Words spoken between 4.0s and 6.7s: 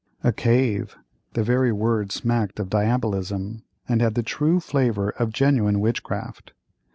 had the true flavor of genuine witchcraft.